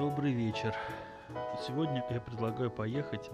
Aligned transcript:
Добрый 0.00 0.32
вечер. 0.32 0.74
Сегодня 1.66 2.02
я 2.08 2.22
предлагаю 2.22 2.70
поехать 2.70 3.28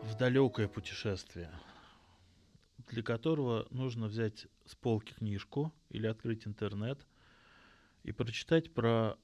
в 0.00 0.14
далекое 0.14 0.66
путешествие, 0.66 1.50
для 2.88 3.02
которого 3.02 3.66
нужно 3.68 4.06
взять 4.06 4.46
с 4.64 4.74
полки 4.74 5.12
книжку 5.12 5.74
или 5.90 6.06
открыть 6.06 6.46
интернет 6.46 7.06
и 8.02 8.12
прочитать 8.12 8.72
про 8.72 9.18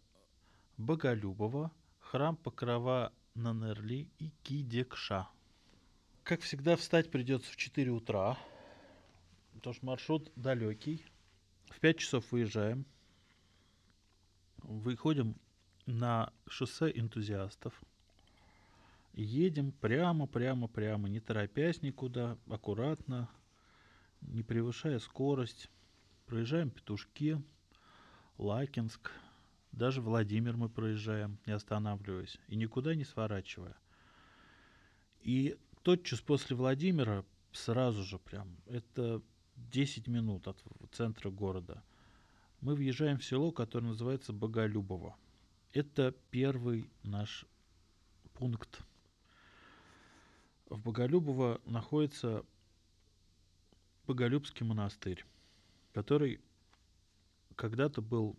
Боголюбова, 0.76 1.72
храм 1.98 2.36
Покрова 2.36 3.14
Нанерли 3.34 4.10
и 4.18 4.32
Кидекша. 4.42 5.28
Как 6.24 6.42
всегда, 6.42 6.76
встать 6.76 7.10
придется 7.10 7.50
в 7.50 7.56
4 7.56 7.90
утра, 7.90 8.36
потому 9.54 9.72
что 9.72 9.86
маршрут 9.86 10.30
далекий. 10.36 11.06
В 11.70 11.80
5 11.80 11.96
часов 11.96 12.32
выезжаем. 12.32 12.84
Выходим 14.58 15.36
на 15.90 16.32
шоссе 16.48 16.90
энтузиастов. 16.94 17.80
Едем 19.14 19.72
прямо, 19.72 20.26
прямо, 20.26 20.68
прямо, 20.68 21.08
не 21.08 21.20
торопясь 21.20 21.82
никуда, 21.82 22.38
аккуратно, 22.48 23.28
не 24.20 24.42
превышая 24.42 24.98
скорость. 24.98 25.70
Проезжаем 26.26 26.70
Петушки, 26.70 27.42
Лакинск, 28.38 29.10
даже 29.72 30.00
Владимир 30.00 30.56
мы 30.56 30.68
проезжаем, 30.68 31.38
не 31.46 31.52
останавливаясь, 31.52 32.38
и 32.48 32.56
никуда 32.56 32.94
не 32.94 33.04
сворачивая. 33.04 33.76
И 35.22 35.58
тотчас 35.82 36.20
после 36.20 36.56
Владимира, 36.56 37.24
сразу 37.52 38.02
же 38.02 38.18
прям, 38.18 38.56
это 38.66 39.22
10 39.56 40.06
минут 40.08 40.48
от 40.48 40.62
центра 40.92 41.30
города, 41.30 41.82
мы 42.60 42.74
въезжаем 42.74 43.18
в 43.18 43.24
село, 43.24 43.52
которое 43.52 43.88
называется 43.88 44.32
Боголюбово. 44.32 45.16
Это 45.72 46.12
первый 46.30 46.90
наш 47.04 47.46
пункт. 48.34 48.82
В 50.66 50.80
Боголюбово 50.80 51.60
находится 51.64 52.44
Боголюбский 54.06 54.66
монастырь, 54.66 55.24
который 55.92 56.40
когда-то 57.54 58.02
был 58.02 58.36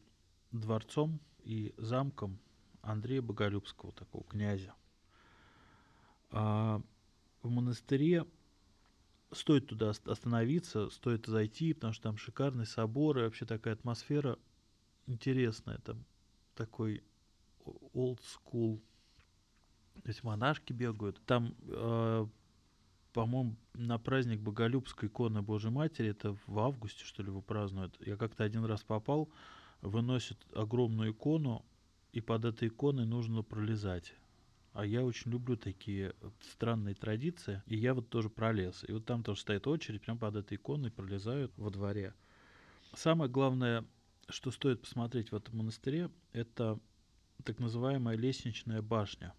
дворцом 0.52 1.22
и 1.44 1.74
замком 1.78 2.38
Андрея 2.82 3.22
Боголюбского, 3.22 3.94
такого 3.94 4.26
князя. 4.26 4.74
А 6.32 6.82
в 7.42 7.50
монастыре 7.50 8.28
стоит 9.32 9.68
туда 9.68 9.92
остановиться, 9.92 10.90
стоит 10.90 11.28
зайти, 11.28 11.74
потому 11.74 11.94
что 11.94 12.04
там 12.04 12.18
шикарный 12.18 12.66
собор 12.66 13.20
и 13.20 13.22
вообще 13.22 13.46
такая 13.46 13.76
атмосфера 13.76 14.38
интересная. 15.06 15.78
Там 15.80 16.04
такой 16.56 17.04
old 17.94 18.20
school. 18.22 18.80
То 20.04 20.10
есть 20.10 20.24
монашки 20.24 20.74
бегают. 20.74 21.22
Там, 21.26 21.56
э, 21.68 22.28
по-моему, 23.14 23.56
на 23.74 24.00
праздник 24.00 24.40
Боголюбской 24.40 25.10
иконы 25.10 25.42
Божьей 25.42 25.72
Матери, 25.72 26.10
это 26.10 26.36
в 26.48 26.60
августе, 26.60 27.04
что 27.06 27.24
ли, 27.24 27.30
его 27.30 27.42
празднуют. 27.42 27.96
Я 28.06 28.18
как-то 28.18 28.44
один 28.44 28.66
раз 28.66 28.84
попал, 28.84 29.30
выносят 29.82 30.38
огромную 30.56 31.12
икону, 31.12 31.66
и 32.14 32.22
под 32.22 32.46
этой 32.46 32.68
иконой 32.68 33.06
нужно 33.06 33.44
пролезать. 33.44 34.14
А 34.74 34.86
я 34.86 35.04
очень 35.04 35.32
люблю 35.32 35.58
такие 35.58 36.16
странные 36.40 36.96
традиции, 36.96 37.62
и 37.66 37.76
я 37.76 37.94
вот 37.94 38.10
тоже 38.10 38.30
пролез. 38.30 38.86
И 38.88 38.94
вот 38.94 39.06
там 39.06 39.24
тоже 39.24 39.42
стоит 39.42 39.68
очередь, 39.68 40.02
прям 40.02 40.18
под 40.18 40.38
этой 40.38 40.56
иконой 40.56 40.92
пролезают 40.92 41.52
во 41.58 41.70
дворе. 41.70 42.14
Самое 42.96 43.30
главное, 43.30 43.86
что 44.30 44.52
стоит 44.52 44.82
посмотреть 44.82 45.32
в 45.32 45.36
этом 45.36 45.58
монастыре, 45.58 46.10
это 46.32 46.80
так 47.42 47.60
называемая 47.60 48.16
лестничная 48.16 48.82
башня. 48.82 49.34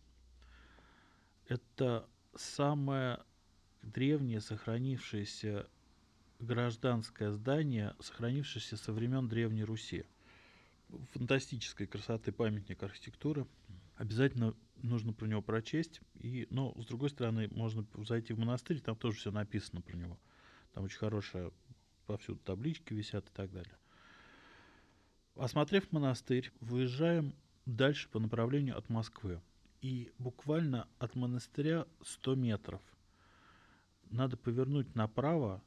Это 1.49 2.09
самое 2.35 3.21
древнее 3.83 4.41
сохранившееся 4.41 5.69
гражданское 6.39 7.31
здание, 7.33 7.95
сохранившееся 8.01 8.77
со 8.77 8.93
времен 8.93 9.29
Древней 9.29 9.65
Руси. 9.65 10.05
Фантастической 11.13 11.87
красоты 11.87 12.33
памятник 12.33 12.83
архитектуры. 12.83 13.47
Обязательно 13.97 14.55
нужно 14.83 15.13
про 15.13 15.27
него 15.27 15.43
прочесть. 15.43 16.01
И, 16.15 16.47
но, 16.51 16.75
с 16.81 16.87
другой 16.87 17.11
стороны, 17.11 17.49
можно 17.49 17.87
зайти 18.07 18.33
в 18.33 18.39
монастырь, 18.39 18.81
там 18.81 18.97
тоже 18.97 19.19
все 19.19 19.31
написано 19.31 19.81
про 19.81 19.97
него. 19.97 20.19
Там 20.75 20.85
очень 20.85 20.99
хорошая, 20.99 21.53
повсюду 22.07 22.39
таблички 22.41 22.93
висят 22.93 23.29
и 23.29 23.33
так 23.33 23.51
далее. 23.53 23.77
Осмотрев 25.37 25.91
монастырь, 25.93 26.51
выезжаем 26.61 27.35
дальше 27.67 28.09
по 28.09 28.19
направлению 28.19 28.77
от 28.77 28.89
Москвы. 28.89 29.41
И 29.81 30.13
буквально 30.19 30.87
от 30.99 31.15
монастыря 31.17 31.87
100 32.05 32.35
метров 32.37 32.81
надо 34.11 34.37
повернуть 34.37 34.95
направо 34.95 35.63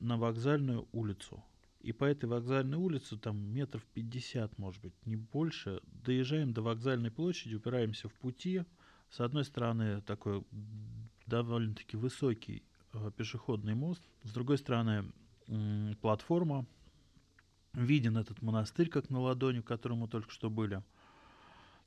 на 0.00 0.16
вокзальную 0.18 0.88
улицу. 0.92 1.42
И 1.80 1.92
по 1.92 2.04
этой 2.04 2.26
вокзальной 2.26 2.76
улице, 2.76 3.16
там 3.16 3.38
метров 3.38 3.84
50, 3.94 4.58
может 4.58 4.80
быть, 4.82 4.94
не 5.04 5.16
больше, 5.16 5.80
доезжаем 6.04 6.52
до 6.52 6.62
вокзальной 6.62 7.10
площади, 7.10 7.56
упираемся 7.56 8.08
в 8.08 8.14
пути. 8.14 8.64
С 9.10 9.20
одной 9.20 9.44
стороны, 9.44 10.00
такой 10.02 10.44
довольно-таки 11.26 11.96
высокий 11.96 12.62
э, 12.92 13.10
пешеходный 13.16 13.74
мост, 13.74 14.02
с 14.22 14.32
другой 14.32 14.58
стороны, 14.58 15.12
м- 15.48 15.96
платформа. 16.00 16.66
Виден 17.72 18.16
этот 18.16 18.42
монастырь, 18.42 18.88
как 18.88 19.08
на 19.10 19.20
ладони, 19.20 19.60
в 19.60 19.64
котором 19.64 19.98
мы 19.98 20.08
только 20.08 20.30
что 20.30 20.50
были. 20.50 20.82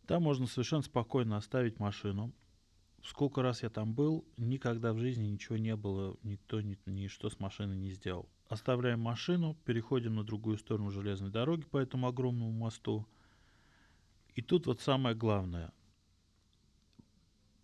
Там 0.07 0.23
можно 0.23 0.45
совершенно 0.45 0.83
спокойно 0.83 1.37
оставить 1.37 1.79
машину. 1.79 2.31
Сколько 3.03 3.41
раз 3.41 3.63
я 3.63 3.69
там 3.69 3.93
был, 3.93 4.25
никогда 4.37 4.93
в 4.93 4.99
жизни 4.99 5.27
ничего 5.27 5.57
не 5.57 5.75
было, 5.75 6.17
никто 6.23 6.61
ни, 6.61 6.77
ничто 6.85 7.29
с 7.29 7.39
машиной 7.39 7.75
не 7.75 7.91
сделал. 7.91 8.27
Оставляем 8.47 8.99
машину, 8.99 9.55
переходим 9.65 10.15
на 10.15 10.23
другую 10.23 10.57
сторону 10.57 10.91
железной 10.91 11.31
дороги 11.31 11.63
по 11.65 11.77
этому 11.77 12.07
огромному 12.07 12.51
мосту. 12.51 13.07
И 14.35 14.41
тут 14.41 14.67
вот 14.67 14.81
самое 14.81 15.15
главное. 15.15 15.71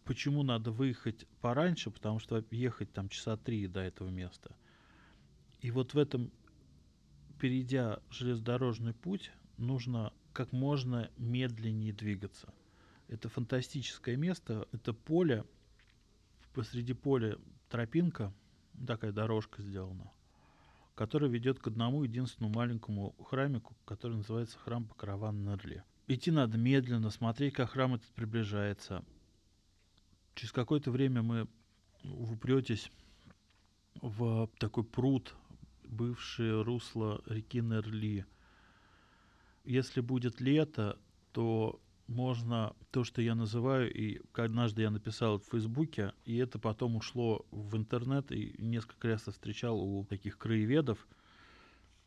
Почему 0.03 0.44
надо 0.44 0.72
выехать 0.72 1.28
пораньше? 1.41 1.91
Потому 1.91 2.19
что 2.19 2.44
ехать 2.51 2.91
там 2.91 3.09
часа 3.09 3.38
три 3.38 3.68
до 3.68 3.81
этого 3.81 4.09
места. 4.09 4.56
И 5.59 5.69
вот 5.69 5.94
в 5.94 5.97
этом, 5.97 6.31
перейдя 7.40 8.00
железнодорожный 8.09 8.94
путь, 8.94 9.31
нужно 9.57 10.12
как 10.34 10.52
можно 10.52 11.09
медленнее 11.18 11.94
двигаться. 11.94 12.53
Это 13.08 13.30
фантастическое 13.30 14.16
место, 14.16 14.68
это 14.72 14.94
поле, 14.94 15.46
посреди 16.53 16.94
поля 16.94 17.38
тропинка, 17.69 18.34
такая 18.88 19.12
дорожка 19.12 19.62
сделана, 19.62 20.12
которая 20.96 21.30
ведет 21.30 21.59
к 21.59 21.68
одному 21.68 22.03
единственному 22.03 22.56
маленькому 22.56 23.16
храмику, 23.30 23.75
который 23.86 24.18
называется 24.18 24.58
храм 24.58 24.86
Покрова 24.86 25.31
Нерле. 25.31 25.84
Идти 26.08 26.31
надо 26.31 26.58
медленно, 26.58 27.09
смотреть, 27.09 27.54
как 27.54 27.72
храм 27.72 27.95
этот 27.95 28.10
приближается. 28.10 29.04
Через 30.36 30.51
какое-то 30.51 30.92
время 30.92 31.22
мы 31.22 31.48
упретесь 32.04 32.89
в 34.01 34.50
такой 34.57 34.83
пруд, 34.86 35.36
бывшее 35.83 36.62
русло 36.62 37.22
реки 37.28 37.60
Нерли– 37.60 38.25
если 39.63 40.02
будет 40.02 40.42
лето, 40.42 40.98
то 41.31 41.80
можно 42.08 42.75
то, 42.92 43.04
что 43.04 43.22
я 43.22 43.36
называю, 43.36 43.92
и 43.92 44.22
однажды 44.34 44.81
я 44.81 44.90
написал 44.90 45.40
в 45.40 45.46
Фейсбуке, 45.46 46.13
и 46.25 46.38
это 46.38 46.60
потом 46.60 46.96
ушло 46.98 47.46
в 47.52 47.78
интернет, 47.78 48.31
и 48.31 48.56
несколько 48.58 49.08
раз 49.08 49.28
я 49.28 49.34
встречал 49.34 49.80
у 49.80 50.04
таких 50.06 50.38
краеведов, 50.38 51.08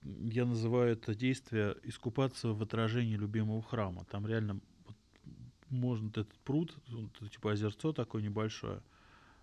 я 0.03 0.45
называю 0.45 0.93
это 0.93 1.15
действие 1.15 1.77
искупаться 1.83 2.49
в 2.49 2.63
отражении 2.63 3.17
любимого 3.17 3.63
храма. 3.63 4.05
Там 4.11 4.27
реально 4.27 4.61
вот, 4.87 4.97
можно 5.71 6.11
этот 6.11 6.39
пруд, 6.41 6.77
это, 6.89 7.29
типа 7.31 7.53
озерцо 7.53 7.95
такое 7.95 8.23
небольшое, 8.23 8.83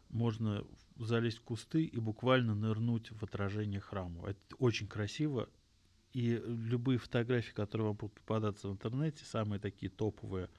можно 0.09 0.63
залезть 0.97 1.39
в 1.39 1.41
кусты 1.41 1.83
и 1.83 1.99
буквально 1.99 2.53
нырнуть 2.53 3.11
в 3.11 3.23
отражение 3.23 3.79
храма. 3.79 4.29
Это 4.29 4.39
очень 4.59 4.87
красиво, 4.87 5.49
и 6.13 6.41
любые 6.45 6.97
фотографии, 6.97 7.51
которые 7.51 7.87
вам 7.87 7.95
будут 7.95 8.15
попадаться 8.15 8.67
в 8.67 8.71
интернете, 8.71 9.25
самые 9.25 9.59
такие 9.59 9.89
топовые, 9.89 10.49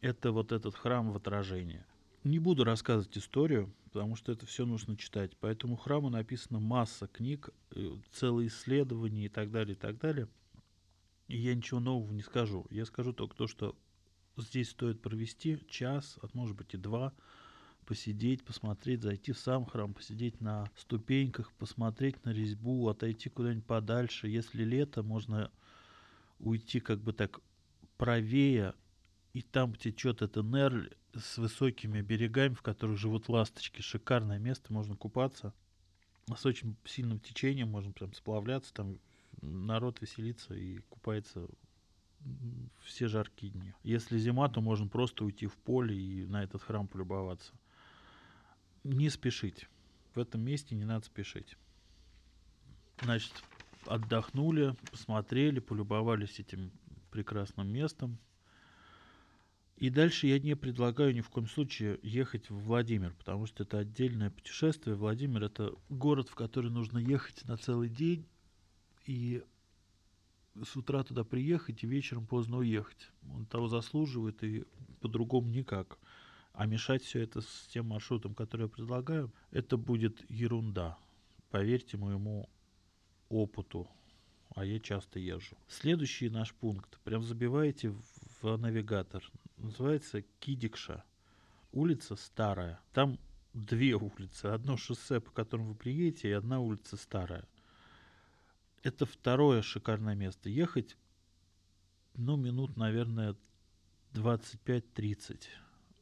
это 0.00 0.32
вот 0.32 0.52
этот 0.52 0.74
храм 0.74 1.12
в 1.12 1.16
отражении. 1.16 1.84
Не 2.24 2.38
буду 2.38 2.64
рассказывать 2.64 3.16
историю, 3.16 3.72
потому 3.84 4.16
что 4.16 4.32
это 4.32 4.46
все 4.46 4.66
нужно 4.66 4.96
читать. 4.96 5.36
По 5.36 5.46
этому 5.46 5.76
храму 5.76 6.10
написано 6.10 6.58
масса 6.58 7.06
книг, 7.06 7.50
э, 7.70 7.96
целые 8.12 8.48
исследования 8.48 9.26
и 9.26 9.28
так 9.28 9.50
далее, 9.50 9.74
и 9.74 9.78
так 9.78 9.98
далее. 9.98 10.28
И 11.28 11.38
я 11.38 11.54
ничего 11.54 11.80
нового 11.80 12.12
не 12.12 12.22
скажу. 12.22 12.66
Я 12.70 12.84
скажу 12.84 13.12
только 13.12 13.36
то, 13.36 13.46
что 13.46 13.76
здесь 14.36 14.70
стоит 14.70 15.00
провести 15.00 15.58
час, 15.68 16.18
а 16.22 16.28
может 16.34 16.56
быть 16.56 16.74
и 16.74 16.76
два, 16.76 17.12
посидеть, 17.86 18.44
посмотреть, 18.44 19.02
зайти 19.02 19.32
в 19.32 19.38
сам 19.38 19.64
храм, 19.64 19.94
посидеть 19.94 20.40
на 20.40 20.68
ступеньках, 20.76 21.52
посмотреть 21.54 22.22
на 22.24 22.30
резьбу, 22.30 22.88
отойти 22.88 23.30
куда-нибудь 23.30 23.64
подальше. 23.64 24.28
Если 24.28 24.64
лето, 24.64 25.02
можно 25.02 25.50
уйти 26.38 26.80
как 26.80 27.00
бы 27.00 27.12
так 27.12 27.40
правее 27.96 28.74
и 29.32 29.42
там 29.42 29.74
течет 29.74 30.22
эта 30.22 30.42
Нерль 30.42 30.90
с 31.14 31.38
высокими 31.38 32.02
берегами, 32.02 32.54
в 32.54 32.62
которых 32.62 32.98
живут 32.98 33.28
ласточки. 33.28 33.80
Шикарное 33.80 34.38
место, 34.38 34.72
можно 34.72 34.96
купаться. 34.96 35.54
С 36.34 36.44
очень 36.44 36.76
сильным 36.84 37.20
течением 37.20 37.68
можно 37.68 37.92
прям 37.92 38.12
сплавляться, 38.12 38.74
там 38.74 38.98
народ 39.40 40.00
веселится 40.00 40.54
и 40.54 40.78
купается 40.88 41.46
все 42.82 43.06
жаркие 43.06 43.52
дни. 43.52 43.72
Если 43.84 44.18
зима, 44.18 44.48
то 44.48 44.60
можно 44.60 44.88
просто 44.88 45.24
уйти 45.24 45.46
в 45.46 45.54
поле 45.54 45.96
и 45.96 46.24
на 46.26 46.42
этот 46.42 46.62
храм 46.62 46.88
полюбоваться. 46.88 47.52
Не 48.86 49.10
спешить. 49.10 49.66
В 50.14 50.20
этом 50.20 50.42
месте 50.42 50.76
не 50.76 50.84
надо 50.84 51.04
спешить. 51.04 51.56
Значит, 53.02 53.32
отдохнули, 53.84 54.76
посмотрели, 54.92 55.58
полюбовались 55.58 56.38
этим 56.38 56.70
прекрасным 57.10 57.66
местом. 57.66 58.16
И 59.76 59.90
дальше 59.90 60.28
я 60.28 60.38
не 60.38 60.54
предлагаю 60.54 61.12
ни 61.16 61.20
в 61.20 61.28
коем 61.30 61.48
случае 61.48 61.98
ехать 62.04 62.48
в 62.48 62.60
Владимир, 62.60 63.12
потому 63.14 63.46
что 63.46 63.64
это 63.64 63.78
отдельное 63.78 64.30
путешествие. 64.30 64.94
Владимир 64.94 65.42
это 65.42 65.74
город, 65.88 66.28
в 66.28 66.36
который 66.36 66.70
нужно 66.70 66.98
ехать 66.98 67.44
на 67.44 67.56
целый 67.56 67.88
день. 67.88 68.24
И 69.04 69.42
с 70.62 70.76
утра 70.76 71.02
туда 71.02 71.24
приехать 71.24 71.82
и 71.82 71.88
вечером 71.88 72.24
поздно 72.24 72.58
уехать. 72.58 73.10
Он 73.34 73.46
того 73.46 73.66
заслуживает 73.66 74.44
и 74.44 74.64
по-другому 75.00 75.48
никак. 75.48 75.98
А 76.56 76.64
мешать 76.64 77.02
все 77.02 77.20
это 77.20 77.42
с 77.42 77.68
тем 77.70 77.88
маршрутом, 77.88 78.34
который 78.34 78.62
я 78.62 78.68
предлагаю, 78.68 79.30
это 79.50 79.76
будет 79.76 80.24
ерунда. 80.30 80.96
Поверьте 81.50 81.98
моему 81.98 82.48
опыту, 83.28 83.86
а 84.54 84.64
я 84.64 84.80
часто 84.80 85.18
езжу. 85.18 85.58
Следующий 85.68 86.30
наш 86.30 86.54
пункт. 86.54 86.98
Прям 87.04 87.22
забиваете 87.22 87.94
в 88.40 88.56
навигатор. 88.56 89.22
Называется 89.58 90.22
Кидикша. 90.40 91.04
Улица 91.72 92.16
старая. 92.16 92.80
Там 92.94 93.18
две 93.52 93.92
улицы. 93.94 94.46
Одно 94.46 94.78
шоссе, 94.78 95.20
по 95.20 95.32
которому 95.32 95.68
вы 95.68 95.74
приедете, 95.74 96.30
и 96.30 96.32
одна 96.32 96.60
улица 96.60 96.96
старая. 96.96 97.46
Это 98.82 99.04
второе 99.04 99.60
шикарное 99.60 100.14
место. 100.14 100.48
Ехать, 100.48 100.96
ну, 102.14 102.36
минут, 102.36 102.78
наверное, 102.78 103.36
25-30. 104.14 105.48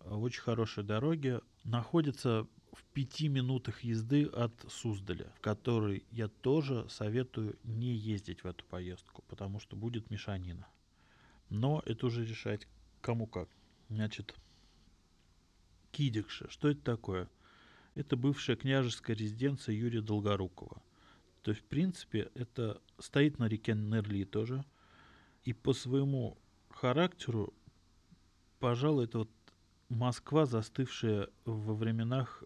Очень 0.04 0.42
хорошие 0.42 0.84
дороги. 0.84 1.40
Находится 1.64 2.46
в 2.72 2.84
пяти 2.92 3.28
минутах 3.28 3.82
езды 3.82 4.24
от 4.24 4.52
Суздаля, 4.68 5.32
в 5.36 5.40
который 5.40 6.04
я 6.10 6.28
тоже 6.28 6.86
советую 6.88 7.58
не 7.64 7.94
ездить 7.94 8.44
в 8.44 8.46
эту 8.46 8.64
поездку, 8.64 9.22
потому 9.28 9.60
что 9.60 9.76
будет 9.76 10.10
мешанина. 10.10 10.66
Но 11.50 11.82
это 11.86 12.06
уже 12.06 12.24
решать 12.24 12.66
кому 13.00 13.26
как. 13.26 13.48
Значит, 13.88 14.34
Кидикша. 15.92 16.50
Что 16.50 16.68
это 16.68 16.80
такое? 16.80 17.28
Это 17.94 18.16
бывшая 18.16 18.56
княжеская 18.56 19.16
резиденция 19.16 19.74
Юрия 19.74 20.00
Долгорукова– 20.00 20.82
то 21.44 21.50
есть, 21.50 21.62
в 21.62 21.66
принципе, 21.66 22.30
это 22.34 22.80
стоит 22.98 23.38
на 23.38 23.46
реке 23.46 23.74
Нерли 23.74 24.24
тоже. 24.24 24.64
И 25.44 25.52
по 25.52 25.74
своему 25.74 26.38
характеру, 26.70 27.52
пожалуй, 28.60 29.04
это 29.04 29.18
вот 29.18 29.30
Москва, 29.88 30.46
застывшая 30.46 31.28
во 31.44 31.74
временах 31.74 32.44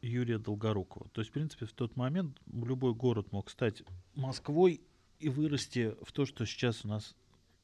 Юрия 0.00 0.38
Долгорукова. 0.38 1.08
То 1.10 1.20
есть, 1.20 1.30
в 1.30 1.34
принципе, 1.34 1.66
в 1.66 1.72
тот 1.72 1.96
момент 1.96 2.40
любой 2.46 2.94
город 2.94 3.32
мог 3.32 3.50
стать 3.50 3.82
Москвой 4.14 4.80
и 5.18 5.28
вырасти 5.28 5.94
в 6.02 6.12
то, 6.12 6.24
что 6.24 6.44
сейчас 6.44 6.84
у 6.84 6.88
нас 6.88 7.16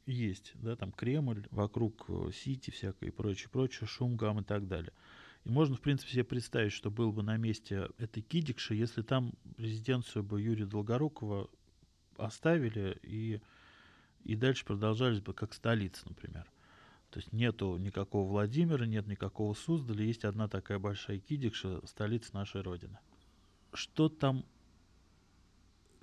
есть, 0.07 0.53
да, 0.55 0.77
там 0.77 0.93
Кремль, 0.93 1.47
вокруг 1.51 2.05
э, 2.09 2.31
Сити 2.33 2.71
всякое 2.71 3.09
и 3.09 3.13
прочее, 3.13 3.49
прочее, 3.51 3.87
шум, 3.87 4.17
гам 4.17 4.41
и 4.41 4.45
так 4.45 4.67
далее. 4.69 4.93
И 5.45 5.51
можно, 5.51 5.77
в 5.77 5.81
принципе, 5.81 6.13
себе 6.13 6.25
представить, 6.25 6.73
что 6.73 6.91
был 6.91 7.13
бы 7.13 7.23
на 7.23 7.37
месте 7.37 7.89
этой 7.99 8.23
Кидикши, 8.23 8.75
если 8.75 9.03
там 9.03 9.35
резиденцию 9.57 10.23
бы 10.23 10.41
Юрия 10.41 10.67
Долгорукова 10.67 11.49
оставили 12.17 12.99
и, 13.03 13.41
и 14.25 14.37
дальше 14.37 14.65
продолжались 14.65 15.21
бы 15.21 15.33
как 15.35 15.55
столица, 15.55 16.09
например. 16.09 16.51
То 17.15 17.21
есть 17.21 17.33
нету 17.33 17.77
никакого 17.77 18.29
Владимира, 18.29 18.85
нет 18.87 19.07
никакого 19.07 19.55
Суздаля, 19.55 20.05
есть 20.05 20.25
одна 20.25 20.49
такая 20.49 20.81
большая 20.81 21.21
Кидикша, 21.21 21.81
столица 21.87 22.35
нашей 22.35 22.63
Родины. 22.63 22.99
Что 23.73 24.09
там, 24.09 24.45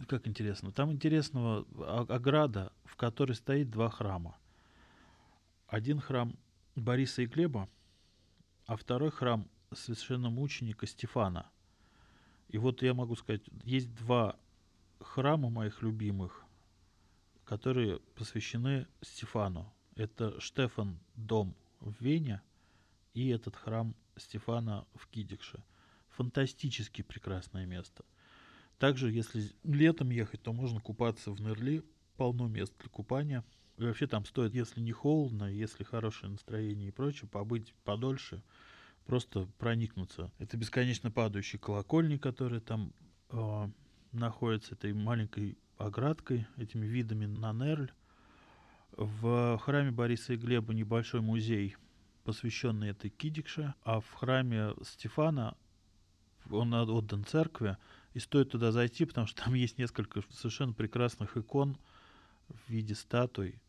как 0.08 0.26
интересно, 0.26 0.72
там 0.72 0.90
интересного 0.90 1.68
ограда, 2.08 2.72
в 2.86 2.96
которой 2.96 3.34
стоит 3.34 3.70
два 3.70 3.90
храма. 3.90 4.38
Один 5.68 6.00
храм 6.00 6.34
Бориса 6.76 7.24
и 7.24 7.26
Глеба– 7.26 7.68
а 8.72 8.78
второй 8.78 9.12
храм 9.12 9.50
священномученика 9.74 10.88
Стефана. 10.88 11.52
И 12.48 12.58
вот 12.58 12.82
я 12.82 12.94
могу 12.94 13.18
сказать, 13.18 13.42
есть 13.66 13.94
два 13.96 14.38
храма 15.02 15.50
моих 15.50 15.82
любимых, 15.82 16.46
которые 17.44 18.00
посвящены 18.16 18.88
Стефану. 19.02 19.70
Это 19.96 20.40
Штефан 20.40 21.00
дом 21.16 21.56
в 21.80 21.94
Вене 22.04 22.42
и 23.14 23.30
этот 23.30 23.56
храм 23.56 23.96
Стефана 24.16 24.86
в 24.96 25.08
Кидикше. 25.08 25.64
Фантастически 26.10 27.02
прекрасное 27.02 27.66
место. 27.66 28.04
Также, 28.78 29.12
если 29.12 29.50
летом 29.64 30.10
ехать, 30.10 30.42
то 30.42 30.54
можно 30.54 30.80
купаться 30.80 31.32
в 31.32 31.40
Нерли, 31.40 31.84
полно 32.18 32.48
мест 32.48 32.74
для 32.80 32.90
купания. 32.90 33.44
И 33.78 33.84
вообще 33.84 34.08
там 34.08 34.26
стоит, 34.26 34.54
если 34.54 34.82
не 34.82 34.92
холодно, 34.92 35.46
если 35.46 35.84
хорошее 35.84 36.32
настроение 36.32 36.90
и 36.90 36.92
прочее, 36.92 37.30
побыть 37.30 37.74
подольше– 37.84 38.44
просто 39.06 39.48
проникнуться. 39.58 40.32
Это 40.40 40.58
бесконечно 40.58 41.12
падающий 41.12 41.60
колокольник, 41.60 42.22
который 42.22 42.62
там 42.62 42.94
э, 43.30 43.70
находится 44.12 44.76
этой 44.76 44.94
маленькой 44.94 45.58
оградкой, 45.78 46.48
этими 46.58 46.86
видами 46.86 47.26
на 47.26 47.52
Нерль. 47.54 47.92
В 48.98 49.58
храме 49.60 49.92
Бориса 49.92 50.34
и 50.34 50.38
Глеба 50.38 50.74
небольшой 50.74 51.22
музей, 51.22 51.76
посвященный 52.24 52.90
этой 52.90 53.10
Кидикше, 53.10 53.74
а 53.84 54.00
в 54.00 54.12
храме 54.12 54.74
Стефана 54.84 55.56
он 56.50 56.74
отдан 56.74 57.24
церкви, 57.24 57.78
и 58.14 58.20
стоит 58.20 58.52
туда 58.52 58.72
зайти, 58.72 59.06
потому 59.06 59.28
что 59.28 59.44
там 59.46 59.54
есть 59.54 59.78
несколько 59.78 60.22
совершенно 60.32 60.74
прекрасных 60.74 61.38
икон 61.38 61.78
в 62.50 62.70
виде 62.70 62.94
статуй, 62.96 63.62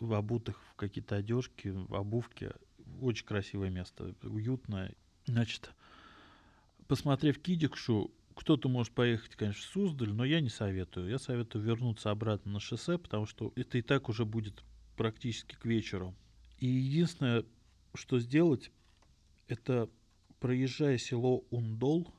обутых 0.00 0.62
в 0.72 0.76
какие-то 0.76 1.16
одежки, 1.16 1.68
в 1.68 1.94
обувке. 1.94 2.54
Очень 3.02 3.26
красивое 3.26 3.68
место, 3.68 4.14
уютное. 4.22 4.94
Значит, 5.26 5.70
посмотрев 6.88 7.38
Кидикшу, 7.38 8.10
кто-то 8.40 8.70
может 8.70 8.94
поехать, 8.94 9.36
конечно, 9.36 9.60
в 9.60 9.66
Суздаль, 9.66 10.14
но 10.14 10.24
я 10.24 10.40
не 10.40 10.48
советую. 10.48 11.10
Я 11.10 11.18
советую 11.18 11.62
вернуться 11.62 12.10
обратно 12.10 12.52
на 12.52 12.58
шоссе, 12.58 12.96
потому 12.96 13.26
что 13.26 13.52
это 13.54 13.76
и 13.76 13.82
так 13.82 14.08
уже 14.08 14.24
будет 14.24 14.64
практически 14.96 15.56
к 15.56 15.66
вечеру. 15.66 16.14
И 16.56 16.66
единственное, 16.66 17.44
что 17.92 18.18
сделать, 18.18 18.72
это 19.46 19.90
проезжая 20.38 20.96
село 20.96 21.44
Ундол, 21.50 22.10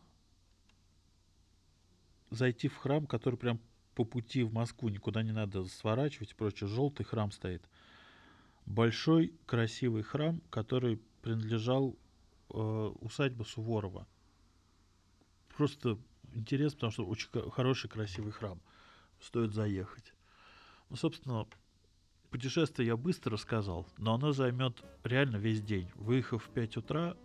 зайти 2.30 2.68
в 2.68 2.78
храм, 2.78 3.08
который 3.08 3.40
прям 3.40 3.60
по 3.96 4.06
пути 4.06 4.44
в 4.44 4.54
Москву, 4.54 4.90
никуда 4.90 5.24
не 5.24 5.32
надо 5.32 5.66
сворачивать 5.66 6.34
и 6.34 6.36
прочее. 6.36 6.68
Желтый 6.68 7.04
храм 7.04 7.32
стоит 7.32 7.68
большой 8.68 9.34
красивый 9.48 10.04
храм, 10.04 10.40
который 10.51 11.01
принадлежал 11.24 11.98
э, 12.51 12.58
усадьбе 13.00 13.44
Суворова. 13.44 14.08
Просто 15.58 15.98
интересно, 16.34 16.76
потому 16.78 16.92
что 16.92 17.06
очень 17.06 17.52
хороший, 17.52 17.90
красивый 17.90 18.32
храм. 18.32 18.62
Стоит 19.20 19.54
заехать. 19.54 20.14
Ну, 20.90 20.96
собственно, 20.96 21.48
путешествие 22.30 22.88
я 22.88 22.98
быстро 22.98 23.34
рассказал, 23.34 23.88
но 23.98 24.16
оно 24.16 24.32
займет 24.32 24.84
реально 25.04 25.38
весь 25.38 25.62
день. 25.62 25.90
Выехав 25.96 26.44
в 26.44 26.50
5 26.50 26.78
утра, 26.78 27.16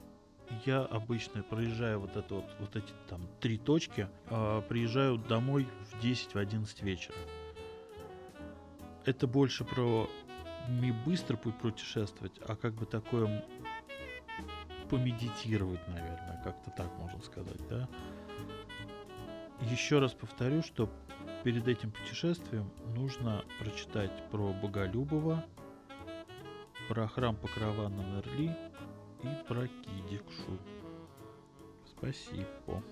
я 0.65 0.83
обычно 0.83 1.43
проезжаю 1.43 2.01
вот 2.01 2.17
это 2.17 2.35
вот, 2.35 2.45
вот 2.59 2.77
эти 2.77 2.93
там 3.09 3.29
три 3.41 3.59
точки, 3.59 4.09
э, 4.31 4.63
приезжаю 4.69 5.19
домой 5.19 5.67
в 5.91 6.05
10-11 6.05 6.85
вечера. 6.85 7.17
Это 9.05 9.27
больше 9.27 9.65
про 9.65 10.09
не 10.69 10.93
быстро 10.93 11.37
путешествовать, 11.37 12.41
а 12.47 12.57
как 12.57 12.75
бы 12.75 12.87
такое 12.87 13.45
помедитировать, 14.91 15.87
наверное, 15.89 16.41
как-то 16.45 16.71
так 16.71 16.97
можно 16.99 17.21
сказать, 17.23 17.69
да. 17.69 17.89
Еще 19.63 19.99
раз 19.99 20.13
повторю, 20.13 20.63
что 20.63 20.89
перед 21.45 21.67
этим 21.67 21.91
путешествием 21.91 22.71
нужно 22.95 23.45
прочитать 23.59 24.13
про 24.31 24.53
Боголюбова, 24.53 25.45
про 26.89 27.09
храм 27.09 27.35
Покрова 27.35 27.89
на 27.89 28.03
Нерли 28.03 28.57
и 29.23 29.47
про 29.49 29.67
Кидикшу. 29.67 30.59
Спасибо. 31.87 32.83